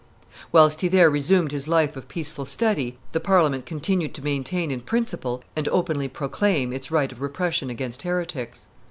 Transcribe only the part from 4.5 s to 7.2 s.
in principle and openly proclaim its right